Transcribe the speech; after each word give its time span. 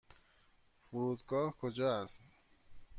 فرودگاه 0.91 1.51
کجا 1.57 2.01
است؟ 2.03 2.21